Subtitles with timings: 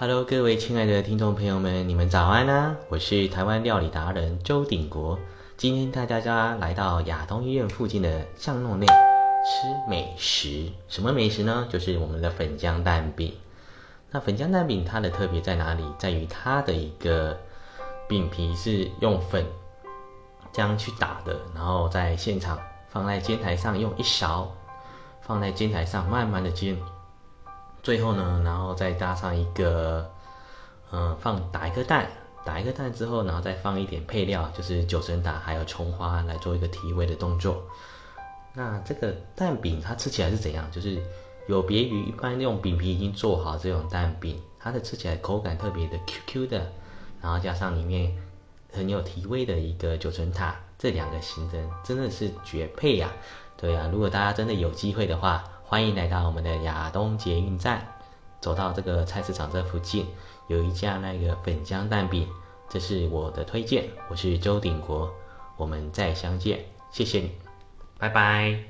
[0.00, 2.76] Hello，各位亲爱的听众朋友们，你们早安啊！
[2.88, 5.18] 我是台湾料理达人周鼎国，
[5.56, 10.70] 今天带大家来到亚东医院附近的巷弄内吃美食。
[10.86, 11.66] 什么美食呢？
[11.68, 13.34] 就是我们的粉浆蛋饼。
[14.12, 15.82] 那粉浆蛋饼它的特别在哪里？
[15.98, 17.36] 在于它的一个
[18.08, 19.44] 饼皮是用粉
[20.52, 22.56] 浆去打的，然后在现场
[22.88, 24.54] 放在煎台上，用一勺
[25.22, 26.78] 放在煎台上慢慢的煎。
[27.88, 30.10] 最后呢，然后再搭上一个，
[30.92, 32.06] 嗯，放打一颗蛋，
[32.44, 37.62] 打一颗蛋之后，然后再放一点配料，就是九层塔还有葱花来做一个提味的动作。
[38.52, 40.70] 那这个蛋饼它吃起来是怎样？
[40.70, 41.02] 就是
[41.48, 46.70] 有别于一般用饼皮已经做好这种蛋饼，它的吃起来口感特别的 Q Q 的，
[47.22, 48.14] 然后加上里面
[48.70, 53.10] 很有提味的一个九层塔，这两个形成真的是绝配呀！
[53.56, 55.42] 对呀，如果大家真的有机会的话。
[55.70, 57.86] 欢迎来到我们的亚东捷运站，
[58.40, 60.06] 走到这个菜市场这附近，
[60.46, 62.26] 有一家那个粉浆蛋饼，
[62.70, 63.84] 这是我的推荐。
[64.08, 65.12] 我是周鼎国，
[65.58, 67.32] 我们再相见，谢谢你，
[67.98, 68.68] 拜拜。